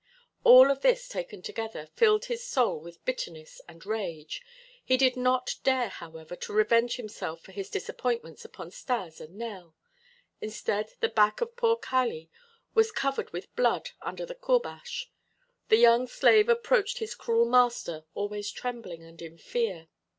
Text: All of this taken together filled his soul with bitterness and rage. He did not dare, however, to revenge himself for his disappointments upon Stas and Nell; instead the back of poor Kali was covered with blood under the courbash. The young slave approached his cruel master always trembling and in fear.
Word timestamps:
All 0.43 0.71
of 0.71 0.81
this 0.81 1.07
taken 1.07 1.43
together 1.43 1.85
filled 1.85 2.25
his 2.25 2.43
soul 2.43 2.79
with 2.79 3.05
bitterness 3.05 3.61
and 3.67 3.85
rage. 3.85 4.41
He 4.83 4.97
did 4.97 5.15
not 5.15 5.53
dare, 5.63 5.89
however, 5.89 6.35
to 6.37 6.53
revenge 6.53 6.95
himself 6.95 7.41
for 7.41 7.51
his 7.51 7.69
disappointments 7.69 8.43
upon 8.43 8.71
Stas 8.71 9.21
and 9.21 9.35
Nell; 9.35 9.75
instead 10.41 10.93
the 11.01 11.09
back 11.09 11.39
of 11.39 11.55
poor 11.55 11.75
Kali 11.75 12.31
was 12.73 12.91
covered 12.91 13.31
with 13.31 13.55
blood 13.55 13.91
under 14.01 14.25
the 14.25 14.33
courbash. 14.33 15.11
The 15.69 15.77
young 15.77 16.07
slave 16.07 16.49
approached 16.49 16.97
his 16.97 17.13
cruel 17.13 17.45
master 17.45 18.05
always 18.15 18.49
trembling 18.49 19.03
and 19.03 19.21
in 19.21 19.37
fear. 19.37 19.87